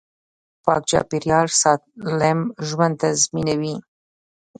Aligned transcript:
پاک 0.63 0.81
چاپیریال 0.89 1.47
سالم 1.61 2.39
ژوند 2.67 2.95
تضمینوي 3.01 3.75